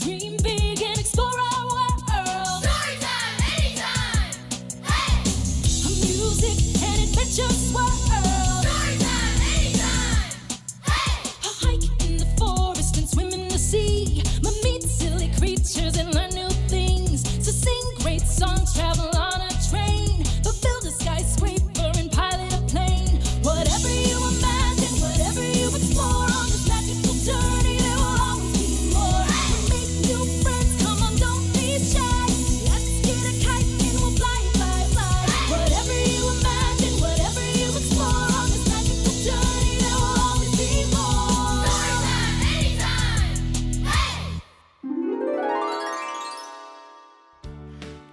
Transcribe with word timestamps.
Dream 0.00 0.34
big 0.42 0.82
and 0.82 0.98
explore 0.98 1.28
our 1.28 1.66
world. 1.66 1.80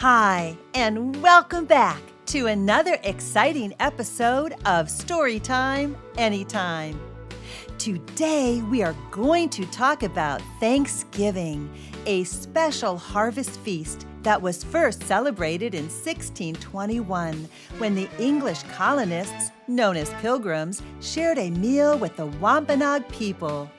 Hi, 0.00 0.56
and 0.72 1.20
welcome 1.20 1.66
back 1.66 2.00
to 2.24 2.46
another 2.46 2.96
exciting 3.04 3.74
episode 3.80 4.54
of 4.64 4.86
Storytime 4.86 5.94
Anytime. 6.16 6.98
Today, 7.76 8.62
we 8.70 8.82
are 8.82 8.96
going 9.10 9.50
to 9.50 9.66
talk 9.66 10.02
about 10.02 10.40
Thanksgiving, 10.58 11.70
a 12.06 12.24
special 12.24 12.96
harvest 12.96 13.60
feast 13.60 14.06
that 14.22 14.40
was 14.40 14.64
first 14.64 15.02
celebrated 15.02 15.74
in 15.74 15.82
1621 15.82 17.46
when 17.76 17.94
the 17.94 18.08
English 18.18 18.62
colonists, 18.72 19.50
known 19.68 19.98
as 19.98 20.08
pilgrims, 20.22 20.80
shared 21.02 21.36
a 21.36 21.50
meal 21.50 21.98
with 21.98 22.16
the 22.16 22.24
Wampanoag 22.24 23.06
people. 23.10 23.70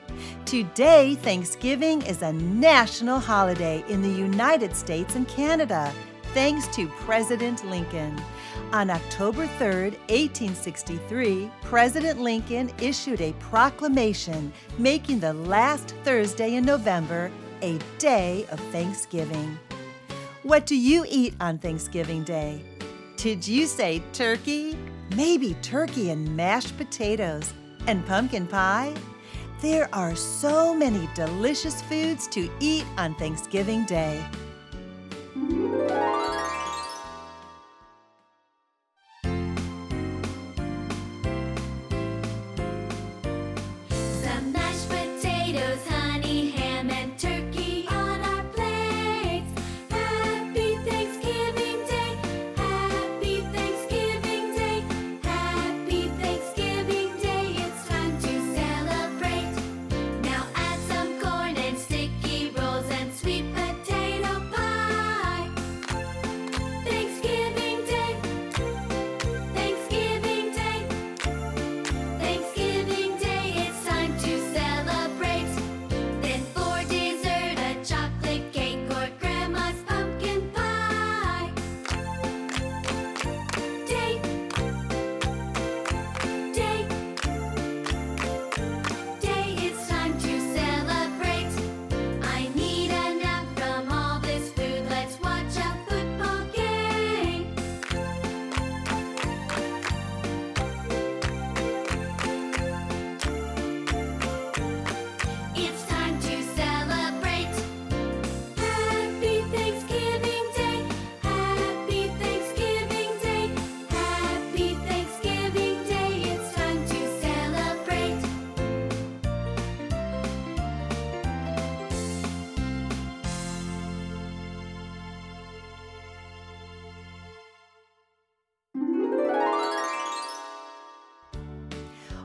Today, 0.44 1.16
Thanksgiving 1.16 2.00
is 2.02 2.22
a 2.22 2.32
national 2.32 3.18
holiday 3.18 3.84
in 3.88 4.02
the 4.02 4.08
United 4.08 4.76
States 4.76 5.16
and 5.16 5.26
Canada, 5.26 5.92
thanks 6.34 6.66
to 6.68 6.88
President 6.88 7.64
Lincoln. 7.68 8.20
On 8.72 8.90
October 8.90 9.46
3, 9.58 9.90
1863, 10.08 11.50
President 11.62 12.20
Lincoln 12.20 12.70
issued 12.80 13.20
a 13.20 13.32
proclamation 13.34 14.52
making 14.78 15.20
the 15.20 15.34
last 15.34 15.94
Thursday 16.04 16.54
in 16.54 16.64
November 16.64 17.30
a 17.60 17.78
day 17.98 18.46
of 18.50 18.58
Thanksgiving. 18.70 19.58
What 20.42 20.66
do 20.66 20.76
you 20.76 21.04
eat 21.08 21.34
on 21.40 21.58
Thanksgiving 21.58 22.24
Day? 22.24 22.64
Did 23.16 23.46
you 23.46 23.66
say 23.66 24.02
turkey? 24.12 24.76
Maybe 25.14 25.54
turkey 25.62 26.10
and 26.10 26.36
mashed 26.36 26.76
potatoes 26.76 27.52
and 27.86 28.04
pumpkin 28.06 28.46
pie? 28.46 28.94
There 29.60 29.88
are 29.94 30.16
so 30.16 30.74
many 30.74 31.08
delicious 31.14 31.82
foods 31.82 32.26
to 32.28 32.50
eat 32.58 32.84
on 32.96 33.14
Thanksgiving 33.14 33.84
Day. 33.84 34.24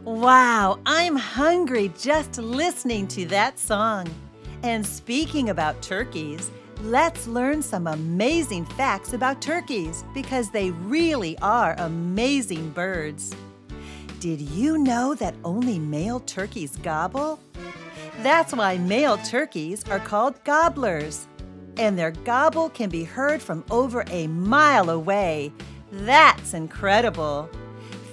Wow, 0.07 0.79
I'm 0.85 1.17
hungry 1.17 1.91
just 1.99 2.37
listening 2.37 3.09
to 3.09 3.25
that 3.25 3.59
song. 3.59 4.07
And 4.63 4.85
speaking 4.87 5.49
about 5.49 5.81
turkeys, 5.81 6.49
let's 6.83 7.27
learn 7.27 7.61
some 7.61 7.87
amazing 7.87 8.63
facts 8.63 9.11
about 9.11 9.41
turkeys 9.41 10.05
because 10.13 10.49
they 10.49 10.71
really 10.71 11.37
are 11.39 11.75
amazing 11.79 12.69
birds. 12.69 13.35
Did 14.21 14.39
you 14.39 14.77
know 14.77 15.13
that 15.15 15.35
only 15.43 15.77
male 15.77 16.21
turkeys 16.21 16.77
gobble? 16.77 17.37
That's 18.19 18.53
why 18.53 18.77
male 18.77 19.17
turkeys 19.17 19.83
are 19.89 19.99
called 19.99 20.41
gobblers. 20.45 21.27
And 21.75 21.99
their 21.99 22.11
gobble 22.11 22.69
can 22.69 22.89
be 22.89 23.03
heard 23.03 23.41
from 23.41 23.65
over 23.69 24.05
a 24.09 24.27
mile 24.27 24.89
away. 24.89 25.51
That's 25.91 26.53
incredible. 26.53 27.49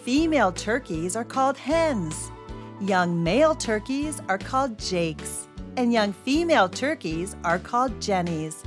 Female 0.04 0.52
turkeys 0.52 1.16
are 1.16 1.24
called 1.24 1.56
hens. 1.56 2.30
Young 2.78 3.24
male 3.24 3.54
turkeys 3.54 4.20
are 4.28 4.36
called 4.36 4.78
jakes. 4.78 5.48
And 5.78 5.94
young 5.94 6.12
female 6.12 6.68
turkeys 6.68 7.36
are 7.42 7.58
called 7.58 8.02
jennies. 8.02 8.64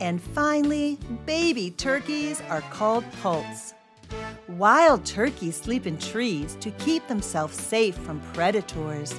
And 0.00 0.18
finally, 0.18 0.98
baby 1.26 1.70
turkeys 1.72 2.40
are 2.48 2.62
called 2.70 3.04
poults. 3.20 3.74
Wild 4.48 5.04
turkeys 5.04 5.56
sleep 5.56 5.86
in 5.86 5.98
trees 5.98 6.56
to 6.62 6.70
keep 6.70 7.06
themselves 7.06 7.60
safe 7.60 7.94
from 7.94 8.22
predators. 8.32 9.14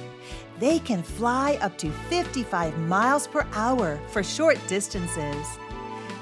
They 0.58 0.80
can 0.80 1.04
fly 1.04 1.56
up 1.60 1.78
to 1.78 1.92
55 2.08 2.76
miles 2.80 3.28
per 3.28 3.46
hour 3.52 4.00
for 4.08 4.24
short 4.24 4.58
distances. 4.66 5.46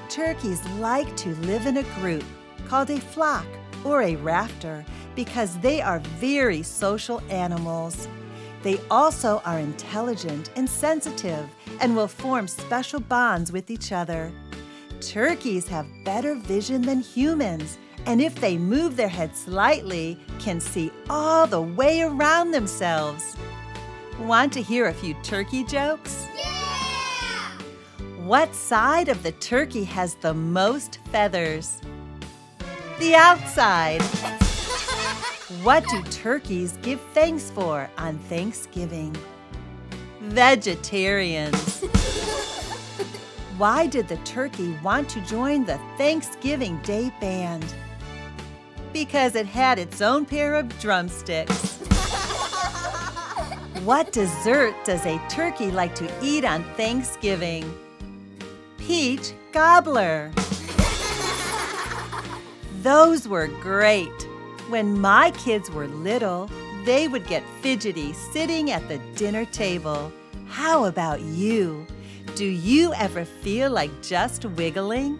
Turkeys 0.09 0.63
like 0.77 1.17
to 1.17 1.29
live 1.37 1.65
in 1.65 1.77
a 1.77 1.83
group 1.99 2.23
called 2.67 2.91
a 2.91 2.99
flock 2.99 3.47
or 3.83 4.03
a 4.03 4.15
rafter 4.17 4.85
because 5.19 5.59
they 5.59 5.81
are 5.81 5.99
very 6.17 6.63
social 6.63 7.21
animals. 7.29 8.07
They 8.63 8.79
also 8.89 9.41
are 9.43 9.59
intelligent 9.59 10.49
and 10.55 10.69
sensitive 10.69 11.45
and 11.81 11.93
will 11.93 12.07
form 12.07 12.47
special 12.47 13.01
bonds 13.01 13.51
with 13.51 13.69
each 13.69 13.91
other. 13.91 14.31
Turkeys 15.01 15.67
have 15.67 15.85
better 16.05 16.35
vision 16.35 16.81
than 16.81 17.01
humans, 17.01 17.77
and 18.05 18.21
if 18.21 18.33
they 18.35 18.57
move 18.57 18.95
their 18.95 19.09
head 19.09 19.35
slightly, 19.35 20.17
can 20.39 20.61
see 20.61 20.89
all 21.09 21.45
the 21.45 21.63
way 21.63 22.01
around 22.01 22.51
themselves. 22.51 23.35
Want 24.21 24.53
to 24.53 24.61
hear 24.61 24.87
a 24.87 24.93
few 24.93 25.15
turkey 25.15 25.65
jokes? 25.65 26.25
Yeah! 26.37 27.59
What 28.23 28.55
side 28.55 29.09
of 29.09 29.21
the 29.23 29.33
turkey 29.33 29.83
has 29.83 30.15
the 30.15 30.33
most 30.33 30.99
feathers? 31.11 31.81
The 32.99 33.15
outside. 33.15 34.38
What 35.63 35.83
do 35.89 36.01
turkeys 36.03 36.77
give 36.83 37.01
thanks 37.13 37.51
for 37.51 37.89
on 37.97 38.17
Thanksgiving? 38.17 39.13
Vegetarians. 40.21 41.83
Why 43.57 43.87
did 43.87 44.07
the 44.07 44.15
turkey 44.17 44.77
want 44.81 45.09
to 45.09 45.21
join 45.25 45.65
the 45.65 45.77
Thanksgiving 45.97 46.79
Day 46.83 47.11
band? 47.19 47.65
Because 48.93 49.35
it 49.35 49.47
had 49.47 49.79
its 49.79 49.99
own 50.01 50.25
pair 50.25 50.55
of 50.55 50.79
drumsticks. 50.79 51.75
What 53.83 54.13
dessert 54.13 54.75
does 54.85 55.05
a 55.05 55.19
turkey 55.27 55.71
like 55.71 55.93
to 55.95 56.09
eat 56.23 56.45
on 56.45 56.63
Thanksgiving? 56.75 57.69
Peach 58.77 59.33
gobbler. 59.51 60.31
Those 62.81 63.27
were 63.27 63.47
great. 63.47 64.28
When 64.69 65.01
my 65.01 65.31
kids 65.31 65.71
were 65.71 65.87
little, 65.87 66.47
they 66.85 67.07
would 67.07 67.25
get 67.25 67.43
fidgety 67.61 68.13
sitting 68.13 68.69
at 68.69 68.87
the 68.87 68.99
dinner 69.15 69.43
table. 69.45 70.11
How 70.47 70.85
about 70.85 71.21
you? 71.21 71.87
Do 72.35 72.45
you 72.45 72.93
ever 72.93 73.25
feel 73.25 73.71
like 73.71 73.89
just 74.03 74.45
wiggling? 74.45 75.17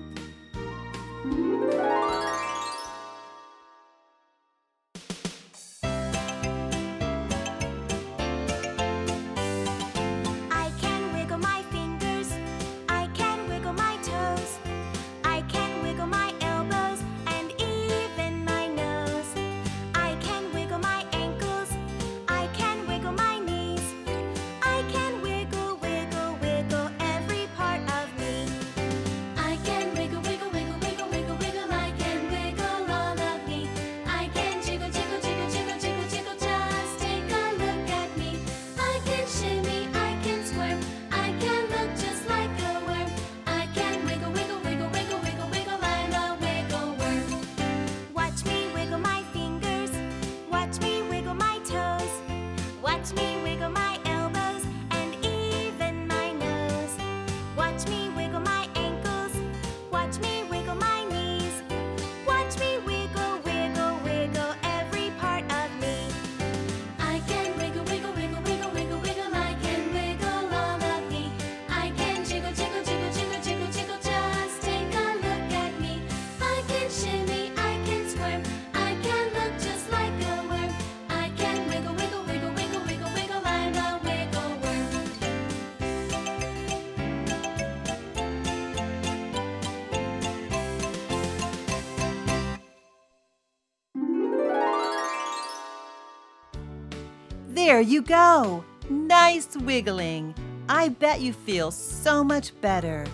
There 97.65 97.81
you 97.81 98.01
go. 98.01 98.63
Nice 98.89 99.57
wiggling. 99.57 100.33
I 100.69 100.87
bet 100.87 101.19
you 101.19 101.33
feel 101.33 101.71
so 101.71 102.23
much 102.23 102.53
better. 102.61 103.05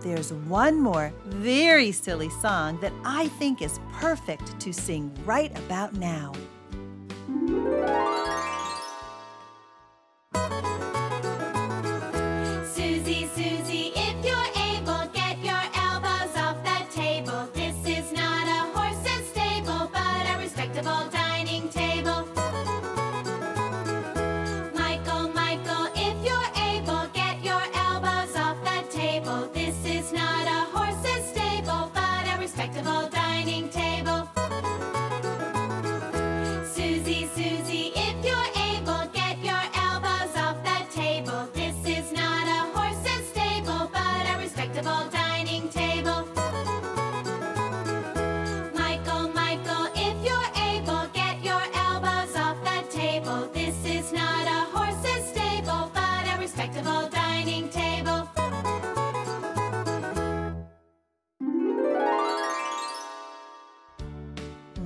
There's 0.00 0.32
one 0.32 0.80
more 0.80 1.12
very 1.26 1.92
silly 1.92 2.30
song 2.30 2.80
that 2.80 2.94
I 3.04 3.28
think 3.28 3.60
is 3.60 3.80
perfect 3.92 4.58
to 4.60 4.72
sing 4.72 5.12
right 5.26 5.54
about 5.58 5.92
now. 5.92 6.32
A 44.86 45.08
dining 45.10 45.68
table. 45.68 46.26
Michael, 48.74 49.28
Michael, 49.28 49.86
if 49.94 50.16
you're 50.26 50.50
able, 50.56 51.06
get 51.12 51.42
your 51.42 51.62
elbows 51.74 52.34
off 52.36 52.56
the 52.64 52.82
table. 52.90 53.48
This 53.52 53.76
is 53.84 54.12
not 54.12 54.46
a 54.46 54.66
horse's 54.76 55.24
stable, 55.28 55.90
but 55.94 56.34
a 56.34 56.38
respectable 56.38 57.08
dining 57.10 57.68
table. 57.68 58.28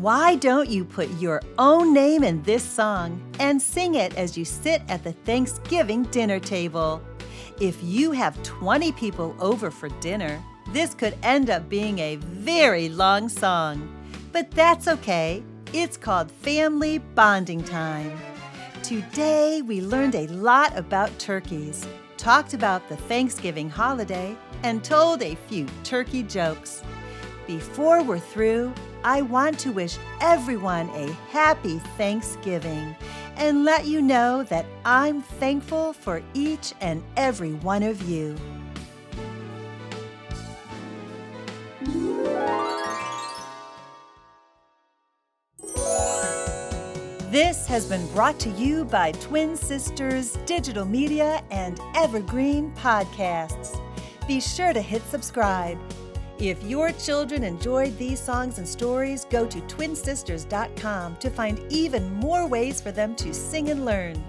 Why 0.00 0.36
don't 0.36 0.68
you 0.68 0.84
put 0.84 1.08
your 1.18 1.40
own 1.58 1.94
name 1.94 2.22
in 2.22 2.42
this 2.42 2.62
song 2.62 3.20
and 3.40 3.60
sing 3.60 3.94
it 3.94 4.14
as 4.16 4.36
you 4.36 4.44
sit 4.44 4.82
at 4.88 5.02
the 5.02 5.12
Thanksgiving 5.12 6.04
dinner 6.04 6.38
table? 6.38 7.02
If 7.58 7.82
you 7.82 8.12
have 8.12 8.42
20 8.42 8.92
people 8.92 9.34
over 9.40 9.70
for 9.70 9.88
dinner, 10.00 10.42
this 10.72 10.92
could 10.92 11.16
end 11.22 11.48
up 11.48 11.70
being 11.70 11.98
a 12.00 12.16
very 12.16 12.90
long 12.90 13.30
song. 13.30 13.96
But 14.30 14.50
that's 14.50 14.86
okay. 14.86 15.42
It's 15.72 15.96
called 15.96 16.30
Family 16.30 16.98
Bonding 16.98 17.64
Time. 17.64 18.12
Today, 18.82 19.62
we 19.62 19.80
learned 19.80 20.14
a 20.14 20.26
lot 20.26 20.76
about 20.76 21.18
turkeys, 21.18 21.86
talked 22.18 22.52
about 22.52 22.86
the 22.90 22.96
Thanksgiving 22.96 23.70
holiday, 23.70 24.36
and 24.62 24.84
told 24.84 25.22
a 25.22 25.34
few 25.48 25.66
turkey 25.82 26.24
jokes. 26.24 26.82
Before 27.46 28.02
we're 28.02 28.18
through, 28.18 28.74
I 29.02 29.22
want 29.22 29.58
to 29.60 29.72
wish 29.72 29.96
everyone 30.20 30.90
a 30.90 31.10
happy 31.30 31.78
Thanksgiving 31.96 32.94
and 33.36 33.64
let 33.64 33.86
you 33.86 34.02
know 34.02 34.42
that 34.44 34.66
I'm 34.84 35.22
thankful 35.22 35.92
for 35.92 36.22
each 36.34 36.72
and 36.80 37.02
every 37.16 37.52
one 37.54 37.82
of 37.82 38.02
you. 38.08 38.36
This 47.30 47.66
has 47.66 47.86
been 47.86 48.06
brought 48.14 48.40
to 48.40 48.50
you 48.50 48.86
by 48.86 49.12
Twin 49.12 49.56
Sisters 49.56 50.38
Digital 50.46 50.86
Media 50.86 51.42
and 51.50 51.78
Evergreen 51.94 52.72
Podcasts. 52.76 53.78
Be 54.26 54.40
sure 54.40 54.72
to 54.72 54.80
hit 54.80 55.02
subscribe. 55.10 55.78
If 56.38 56.62
your 56.64 56.92
children 56.92 57.42
enjoyed 57.42 57.96
these 57.96 58.20
songs 58.20 58.58
and 58.58 58.68
stories, 58.68 59.24
go 59.24 59.46
to 59.46 59.58
twinsisters.com 59.62 61.16
to 61.16 61.30
find 61.30 61.58
even 61.70 62.12
more 62.14 62.46
ways 62.46 62.78
for 62.80 62.92
them 62.92 63.14
to 63.16 63.32
sing 63.32 63.70
and 63.70 63.86
learn. 63.86 64.22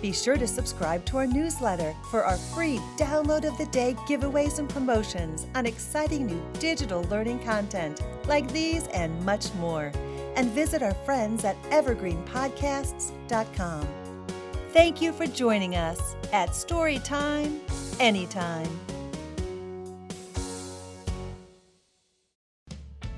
Be 0.00 0.12
sure 0.12 0.36
to 0.36 0.46
subscribe 0.46 1.04
to 1.06 1.16
our 1.16 1.26
newsletter 1.26 1.96
for 2.10 2.24
our 2.24 2.36
free 2.36 2.78
download 2.96 3.44
of 3.44 3.58
the 3.58 3.66
day 3.66 3.96
giveaways 4.06 4.60
and 4.60 4.68
promotions 4.68 5.48
on 5.56 5.66
exciting 5.66 6.26
new 6.26 6.40
digital 6.60 7.02
learning 7.04 7.40
content 7.40 8.00
like 8.26 8.48
these 8.52 8.86
and 8.88 9.24
much 9.24 9.52
more. 9.54 9.90
And 10.36 10.50
visit 10.50 10.84
our 10.84 10.94
friends 10.94 11.44
at 11.44 11.60
evergreenpodcasts.com. 11.64 13.88
Thank 14.72 15.02
you 15.02 15.12
for 15.12 15.26
joining 15.26 15.74
us 15.74 16.14
at 16.32 16.50
Storytime 16.50 17.58
Anytime. 17.98 18.68